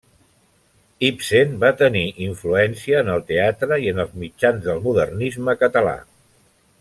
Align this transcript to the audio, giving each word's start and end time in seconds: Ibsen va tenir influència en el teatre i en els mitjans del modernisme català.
Ibsen 1.09 1.51
va 1.63 1.69
tenir 1.81 2.01
influència 2.29 3.03
en 3.05 3.11
el 3.17 3.23
teatre 3.29 3.81
i 3.85 3.91
en 3.95 4.03
els 4.07 4.17
mitjans 4.25 4.65
del 4.69 4.85
modernisme 4.89 5.59
català. 5.63 5.95